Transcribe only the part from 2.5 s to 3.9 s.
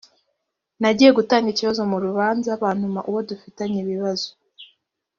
bantuma uwo dufitanye